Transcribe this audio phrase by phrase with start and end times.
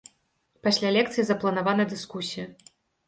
[0.67, 2.45] Пасля лекцыі запланавана дыскусія.